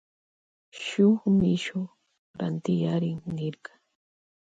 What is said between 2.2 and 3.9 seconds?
rantiyarin nirka.